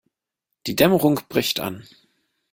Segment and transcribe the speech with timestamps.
[0.65, 1.87] Die Dämmerung bricht an.